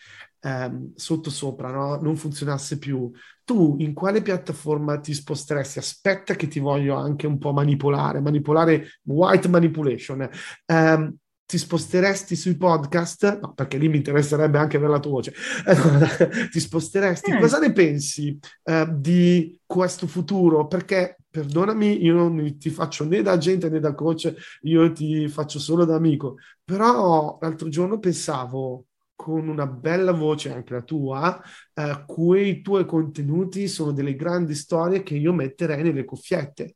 [0.41, 1.99] um, sotto sopra, no?
[2.01, 3.11] non funzionasse più,
[3.43, 5.77] tu in quale piattaforma ti sposteresti?
[5.77, 10.27] Aspetta che ti voglio anche un po' manipolare, manipolare white manipulation.
[10.65, 11.15] Um,
[11.49, 13.39] ti sposteresti sui podcast?
[13.39, 15.33] No, perché lì mi interesserebbe anche per la tua voce.
[16.51, 17.31] ti sposteresti?
[17.31, 17.39] Eh.
[17.39, 20.67] Cosa ne pensi uh, di questo futuro?
[20.67, 24.31] Perché, perdonami, io non ti faccio né da agente né da coach,
[24.61, 26.35] io ti faccio solo da amico.
[26.63, 28.85] Però l'altro giorno pensavo,
[29.15, 31.41] con una bella voce, anche la tua,
[31.73, 36.75] uh, quei tuoi contenuti sono delle grandi storie che io metterei nelle cuffiette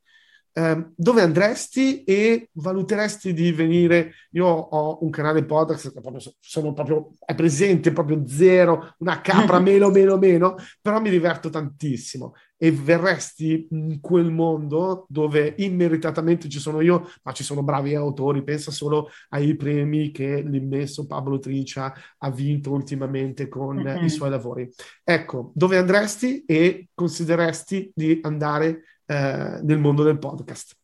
[0.53, 4.13] eh, dove andresti e valuteresti di venire?
[4.31, 9.57] Io ho un canale podcast che proprio sono proprio, è presente proprio zero, una capra
[9.59, 16.59] meno, meno, meno, però mi diverto tantissimo e verresti in quel mondo dove immeritatamente ci
[16.59, 21.93] sono io, ma ci sono bravi autori, pensa solo ai premi che l'immenso Pablo Tricia
[22.19, 24.05] ha vinto ultimamente con mm-hmm.
[24.05, 24.69] i suoi lavori.
[25.03, 30.75] Ecco, dove andresti e consideresti di andare eh, nel mondo del podcast?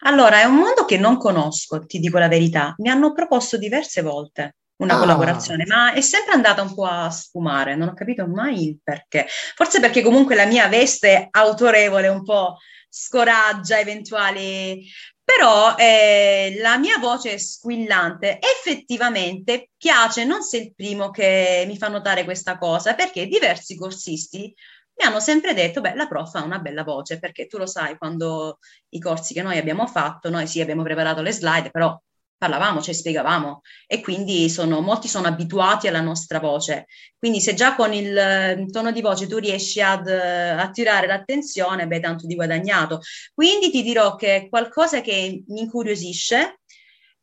[0.00, 2.74] Allora, è un mondo che non conosco, ti dico la verità.
[2.78, 4.98] Mi hanno proposto diverse volte una ah.
[4.98, 9.26] collaborazione, ma è sempre andata un po' a sfumare, non ho capito mai il perché.
[9.54, 12.58] Forse perché comunque la mia veste autorevole un po'
[12.88, 14.86] scoraggia eventuali
[15.28, 18.38] però eh, la mia voce è squillante.
[18.40, 24.54] Effettivamente piace, non sei il primo che mi fa notare questa cosa, perché diversi corsisti
[24.98, 27.96] mi hanno sempre detto, beh, la prof ha una bella voce, perché tu lo sai,
[27.96, 28.58] quando
[28.90, 31.96] i corsi che noi abbiamo fatto, noi sì abbiamo preparato le slide, però
[32.38, 36.86] parlavamo, cioè spiegavamo e quindi sono, molti sono abituati alla nostra voce.
[37.18, 41.86] Quindi se già con il eh, tono di voce tu riesci ad uh, attirare l'attenzione,
[41.86, 43.00] beh, tanto di guadagnato.
[43.34, 46.60] Quindi ti dirò che qualcosa che mi incuriosisce,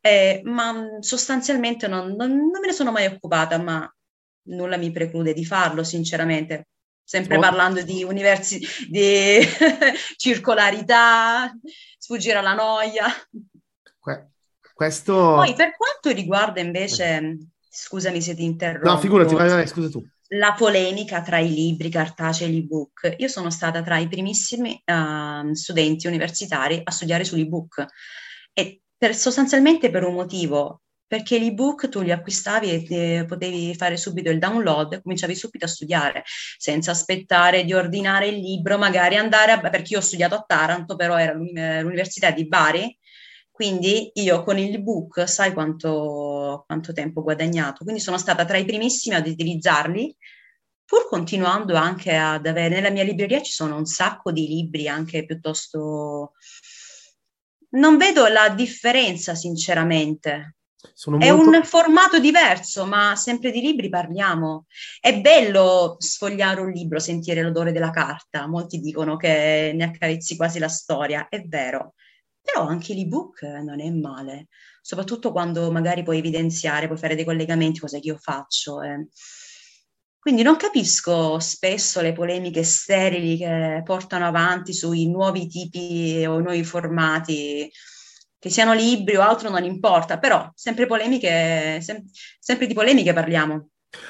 [0.01, 3.89] eh, ma mm, sostanzialmente non, non, non me ne sono mai occupata, ma
[4.47, 6.67] nulla mi preclude di farlo, sinceramente
[7.05, 7.39] sempre oh.
[7.39, 9.39] parlando di universi- di
[10.17, 11.55] circolarità,
[11.97, 13.05] sfuggire alla noia.
[13.99, 14.31] Que-
[14.73, 15.13] questo...
[15.13, 17.37] Poi per quanto riguarda invece,
[17.69, 18.89] scusami se ti interrompo.
[18.89, 20.03] No, figurati, vai, vai, scusa tu.
[20.29, 23.13] La polemica tra i libri cartacei e l'ebook.
[23.17, 27.85] Io sono stata tra i primissimi uh, studenti universitari a studiare sull'ebook
[28.51, 34.29] e per, sostanzialmente per un motivo perché l'ebook tu li acquistavi e potevi fare subito
[34.29, 36.23] il download e cominciavi subito a studiare
[36.57, 40.95] senza aspettare di ordinare il libro, magari andare a, perché io ho studiato a Taranto,
[40.95, 42.97] però era l'università di Bari,
[43.51, 48.57] quindi io con il book sai quanto, quanto tempo ho guadagnato, quindi sono stata tra
[48.57, 50.15] i primissimi ad utilizzarli
[50.85, 55.25] pur continuando anche ad avere, nella mia libreria ci sono un sacco di libri anche
[55.25, 56.33] piuttosto...
[57.75, 60.55] Non vedo la differenza sinceramente,
[60.93, 61.50] sono è molto...
[61.50, 64.65] un formato diverso, ma sempre di libri parliamo.
[65.00, 68.48] È bello sfogliare un libro, sentire l'odore della carta.
[68.48, 71.93] Molti dicono che ne accarezzi quasi la storia, è vero.
[72.41, 74.48] Però anche l'ebook non è male,
[74.82, 78.82] soprattutto quando magari puoi evidenziare, puoi fare dei collegamenti, cosa che io faccio.
[78.82, 79.08] Eh.
[80.19, 86.63] Quindi non capisco spesso le polemiche sterili che portano avanti sui nuovi tipi o nuovi
[86.63, 87.71] formati
[88.45, 92.03] che siano libri o altro non importa, però sempre polemiche, sem-
[92.38, 93.69] sempre di polemiche parliamo.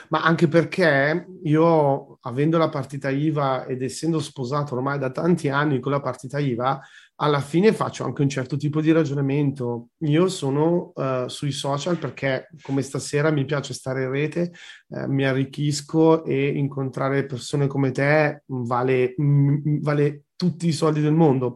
[0.10, 5.80] Ma anche perché io, avendo la partita IVA ed essendo sposato ormai da tanti anni
[5.80, 6.82] con la partita IVA,
[7.18, 9.92] alla fine faccio anche un certo tipo di ragionamento.
[10.00, 14.52] Io sono uh, sui social perché come stasera mi piace stare in rete,
[14.88, 21.14] uh, mi arricchisco e incontrare persone come te vale, m- vale tutti i soldi del
[21.14, 21.56] mondo.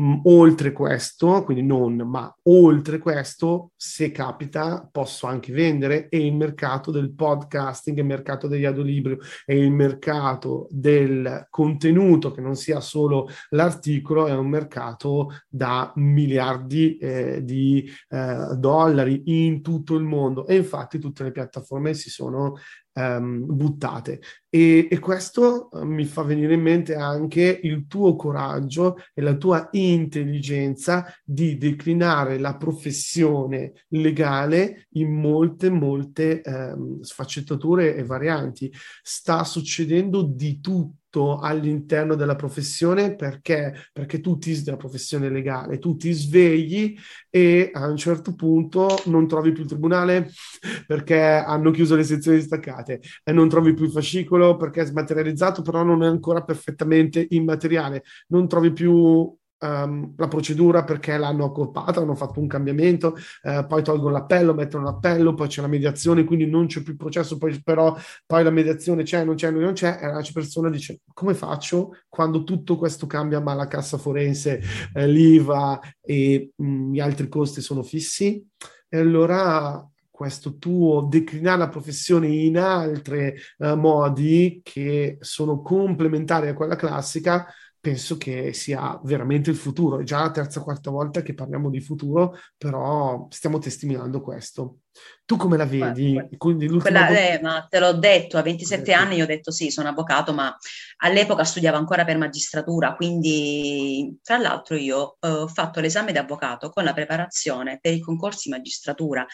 [0.00, 6.34] Mm, oltre questo, quindi non, ma oltre questo, se capita, posso anche vendere e il
[6.34, 12.80] mercato del podcasting, il mercato degli audiolibri e il mercato del contenuto che non sia
[12.80, 20.46] solo l'articolo è un mercato da miliardi eh, di eh, dollari in tutto il mondo
[20.46, 22.54] e infatti tutte le piattaforme si sono
[22.94, 24.20] um, buttate.
[24.48, 29.34] E, e questo uh, mi fa venire in mente anche il tuo coraggio e la
[29.34, 38.72] tua intelligenza di declinare la professione legale in molte, molte um, sfaccettature e varianti.
[39.02, 40.98] Sta succedendo di tutto
[41.38, 43.88] all'interno della professione perché?
[43.92, 46.96] Perché tu ti della professione legale, tu ti svegli
[47.28, 50.30] e a un certo punto non trovi più il tribunale
[50.86, 55.62] perché hanno chiuso le sezioni distaccate e non trovi più il fascicolo perché è smaterializzato
[55.62, 62.00] però non è ancora perfettamente immateriale, non trovi più um, la procedura perché l'hanno accorpata,
[62.00, 66.46] hanno fatto un cambiamento, eh, poi tolgono l'appello, mettono l'appello, poi c'è la mediazione, quindi
[66.46, 67.96] non c'è più il processo, poi, però
[68.26, 72.44] poi la mediazione c'è, non c'è, non c'è, e la persona dice come faccio quando
[72.44, 74.60] tutto questo cambia ma la cassa forense,
[74.94, 78.44] eh, l'IVA e mh, mm, gli altri costi sono fissi?
[78.88, 79.84] E allora
[80.20, 87.46] questo tuo declinare la professione in altri uh, modi che sono complementari a quella classica
[87.80, 90.00] penso che sia veramente il futuro.
[90.00, 94.80] È già la terza o quarta volta che parliamo di futuro, però stiamo testimoniando questo.
[95.24, 96.20] Tu come la vedi?
[96.36, 99.88] Quella, quella, eh, ma te l'ho detto, a 27 anni io ho detto sì, sono
[99.88, 100.54] avvocato, ma
[100.98, 106.84] all'epoca studiavo ancora per magistratura, quindi tra l'altro io eh, ho fatto l'esame d'avvocato con
[106.84, 109.24] la preparazione per i concorsi magistratura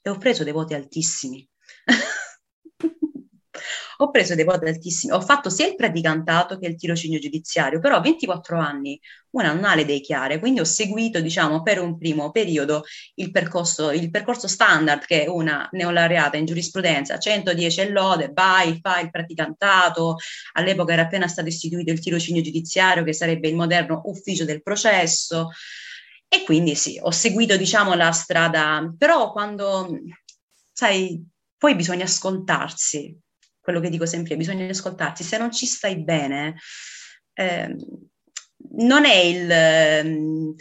[0.00, 1.46] e ho preso dei voti altissimi.
[3.98, 7.96] ho preso dei voti altissimi, ho fatto sia il praticantato che il tirocinio giudiziario, però
[7.96, 9.00] a 24 anni
[9.30, 13.30] una non ha le idee chiare, quindi ho seguito, diciamo, per un primo periodo il
[13.30, 19.04] percorso, il percorso standard che è una neolaureata in giurisprudenza, 110 e lode, vai, fai
[19.04, 20.16] il praticantato,
[20.52, 25.48] all'epoca era appena stato istituito il tirocinio giudiziario che sarebbe il moderno ufficio del processo,
[26.28, 29.98] e quindi sì, ho seguito, diciamo, la strada, però quando,
[30.72, 31.22] sai,
[31.58, 33.14] poi bisogna ascoltarsi,
[33.62, 36.56] quello che dico sempre, bisogna ascoltarsi, se non ci stai bene,
[37.32, 37.74] eh,
[38.74, 40.54] non è, il,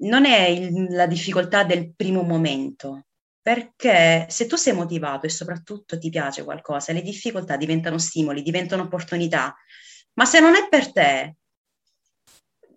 [0.00, 3.06] non è il, la difficoltà del primo momento,
[3.40, 8.82] perché se tu sei motivato e soprattutto ti piace qualcosa, le difficoltà diventano stimoli, diventano
[8.82, 9.54] opportunità,
[10.14, 11.36] ma se non è per te,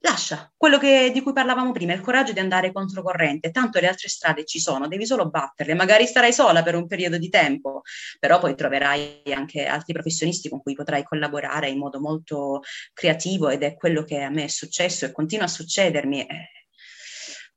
[0.01, 4.09] lascia quello che, di cui parlavamo prima, il coraggio di andare controcorrente, tanto le altre
[4.09, 7.81] strade ci sono, devi solo batterle, magari starai sola per un periodo di tempo,
[8.19, 12.61] però poi troverai anche altri professionisti con cui potrai collaborare in modo molto
[12.93, 16.21] creativo ed è quello che a me è successo e continua a succedermi.
[16.25, 16.49] Eh,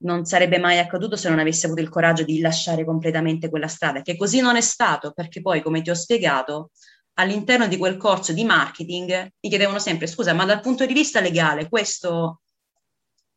[0.03, 4.03] non sarebbe mai accaduto se non avessi avuto il coraggio di lasciare completamente quella strada,
[4.03, 6.71] che così non è stato, perché poi, come ti ho spiegato,
[7.15, 11.21] all'interno di quel corso di marketing mi chiedevano sempre, scusa, ma dal punto di vista
[11.21, 12.42] legale questo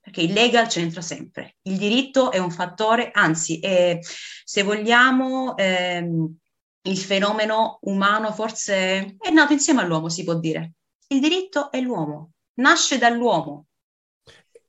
[0.06, 1.56] perché il legal c'entra sempre.
[1.64, 3.98] Il diritto è un fattore, anzi, è,
[4.44, 6.38] se vogliamo, ehm,
[6.84, 10.74] il fenomeno umano forse è nato insieme all'uomo, si può dire.
[11.08, 13.66] Il diritto è l'uomo, nasce dall'uomo.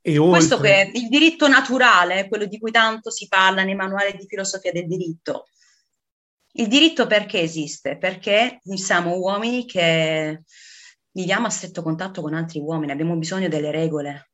[0.01, 0.39] E oltre...
[0.39, 4.25] Questo che è il diritto naturale, quello di cui tanto si parla nei manuali di
[4.27, 5.49] filosofia del diritto.
[6.53, 7.99] Il diritto perché esiste?
[7.99, 10.45] Perché siamo uomini che
[11.11, 14.31] viviamo a stretto contatto con altri uomini, abbiamo bisogno delle regole,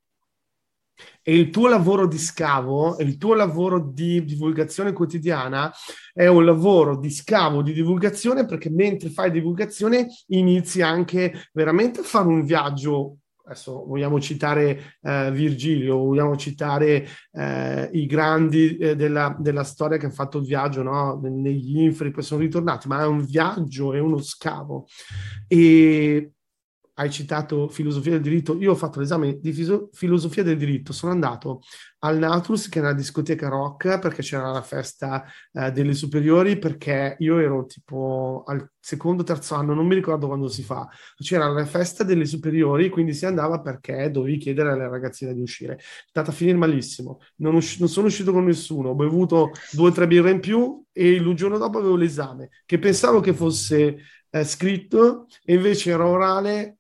[1.23, 5.73] e il tuo lavoro di scavo, il tuo lavoro di divulgazione quotidiana
[6.13, 12.05] è un lavoro di scavo, di divulgazione, perché mentre fai divulgazione inizi anche veramente a
[12.05, 19.37] fare un viaggio adesso vogliamo citare eh, Virgilio, vogliamo citare eh, i grandi eh, della,
[19.39, 21.21] della, storia che hanno fatto il viaggio no?
[21.23, 24.87] negli inferi, poi sono ritornati, ma è un viaggio, è uno scavo.
[25.47, 26.33] E
[26.95, 31.13] hai citato filosofia del diritto, io ho fatto l'esame di fiso- filosofia del diritto, sono
[31.13, 31.63] andato
[32.01, 37.17] al Nautilus, che è una discoteca rock, perché c'era la festa eh, delle superiori, perché
[37.21, 41.65] io ero tipo al secondo, terzo anno, non mi ricordo quando si fa, c'era la
[41.65, 45.77] festa delle superiori, quindi si andava perché dovevi chiedere alle ragazzine di uscire.
[45.77, 49.89] È stata a finire malissimo, non, usci- non sono uscito con nessuno, ho bevuto due
[49.91, 53.99] o tre birre in più e il giorno dopo avevo l'esame, che pensavo che fosse
[54.31, 56.79] eh, scritto e invece era orale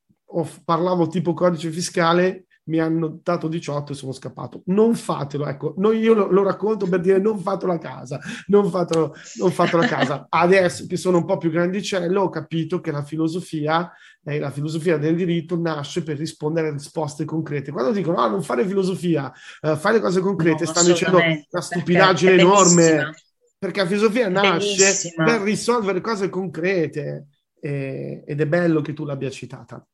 [0.64, 4.62] parlavo tipo codice fiscale, mi hanno dato 18 e sono scappato.
[4.66, 8.70] Non fatelo, ecco, no, io lo, lo, racconto per dire non fatelo a casa, non
[8.70, 10.26] fatelo, non fatelo a casa.
[10.30, 13.90] Adesso che sono un po' più grandicello ho capito che la filosofia,
[14.22, 17.72] eh, la filosofia del diritto nasce per rispondere a risposte concrete.
[17.72, 22.32] Quando dicono no, non fare filosofia, eh, fare cose concrete, no, stanno dicendo una stupidaggine
[22.34, 23.10] enorme.
[23.58, 25.24] Perché la filosofia nasce bellissima.
[25.24, 27.28] per risolvere cose concrete
[27.60, 29.84] eh, ed è bello che tu l'abbia citata.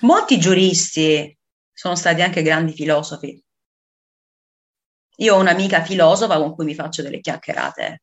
[0.00, 1.36] Molti giuristi
[1.72, 3.42] sono stati anche grandi filosofi.
[5.18, 8.02] Io ho un'amica filosofa con cui mi faccio delle chiacchierate.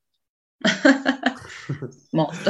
[2.12, 2.50] Molto.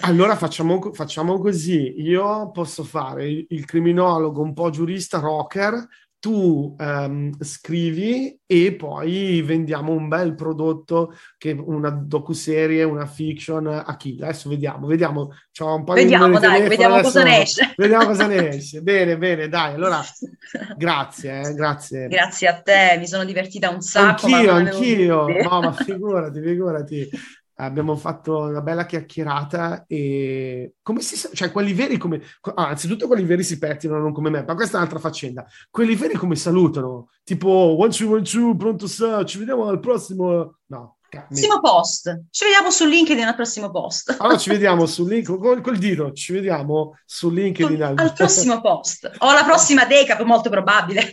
[0.00, 5.86] allora facciamo, facciamo, così, io posso fare il, il criminologo un po' giurista rocker,
[6.18, 13.96] tu um, scrivi e poi vendiamo un bel prodotto che una docuserie, una fiction a
[13.96, 14.18] chi?
[14.20, 15.30] Adesso vediamo, vediamo.
[15.56, 17.74] C'ho un po vediamo, dai, vediamo cosa ne esce.
[17.76, 18.82] Vediamo cosa ne esce.
[18.82, 19.74] bene, bene, dai.
[19.74, 20.02] Allora,
[20.76, 22.08] grazie, eh, grazie.
[22.08, 24.26] Grazie a te, mi sono divertita un sacco.
[24.26, 25.26] Anch'io, anch'io.
[25.28, 27.10] No, ma figurati, figurati
[27.56, 32.20] abbiamo fatto una bella chiacchierata e come si sa, cioè quelli veri come,
[32.54, 35.46] ah, anzitutto quelli veri si pettinano non come me, ma questa è un'altra faccenda.
[35.70, 37.10] Quelli veri come salutano?
[37.24, 37.48] Tipo,
[37.78, 40.96] one, two, one, two, pronto sa, ci vediamo al prossimo, no.
[41.08, 44.16] Prossimo post, ci vediamo su LinkedIn al prossimo post.
[44.18, 48.60] Allora ci vediamo su LinkedIn, col, col dito, ci vediamo su LinkedIn al, al prossimo
[48.60, 51.08] post, o alla prossima decap, molto probabile.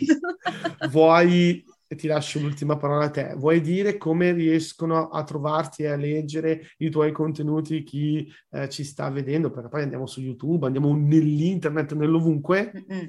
[0.90, 1.64] Vuoi
[1.94, 3.34] e ti lascio l'ultima parola a te.
[3.36, 8.84] Vuoi dire come riescono a trovarti e a leggere i tuoi contenuti chi eh, ci
[8.84, 9.50] sta vedendo?
[9.50, 12.72] Perché poi andiamo su YouTube, andiamo nell'internet, nell'ovunque.
[12.74, 13.06] Mm-hmm.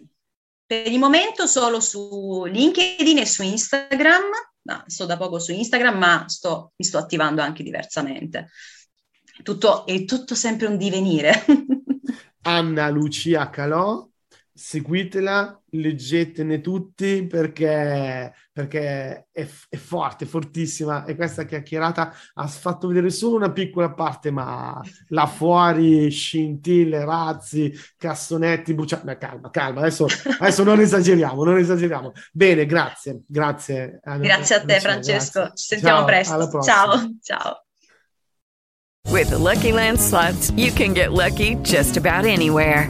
[0.68, 4.24] Per il momento solo su LinkedIn e su Instagram.
[4.62, 8.50] No, sto da poco su Instagram, ma sto, mi sto attivando anche diversamente.
[9.44, 11.46] Tutto, è tutto sempre un divenire.
[12.48, 14.08] Anna Lucia Calò,
[14.58, 23.10] seguitela, leggetene tutti perché, perché è, è, forte, fortissima e questa chiacchierata ha fatto vedere
[23.10, 29.06] solo una piccola parte, ma là fuori scintille, razzi, cassonetti bruciati.
[29.06, 30.08] Ma calma, calma, adesso,
[30.40, 32.14] adesso non esageriamo, non esageriamo.
[32.32, 34.00] Bene, grazie, grazie.
[34.02, 35.58] Grazie a te Francesco, grazie.
[35.58, 36.62] ci sentiamo ciao, presto.
[36.62, 37.60] Ciao, ciao.
[39.10, 42.90] With the Lucky Land slots, you can get lucky just about anywhere.